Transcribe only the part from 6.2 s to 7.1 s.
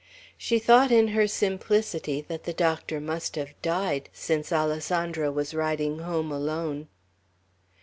alone.